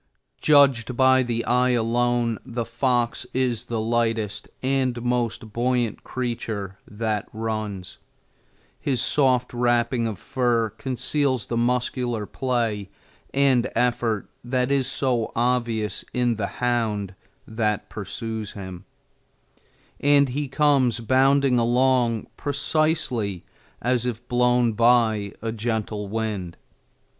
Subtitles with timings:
[0.41, 7.27] Judged by the eye alone, the fox is the lightest and most buoyant creature that
[7.31, 7.99] runs.
[8.79, 12.89] His soft wrapping of fur conceals the muscular play
[13.31, 17.13] and effort that is so obvious in the hound
[17.47, 18.85] that pursues him,
[19.99, 23.43] and he comes bounding along precisely
[23.83, 26.57] as if blown by a gentle wind.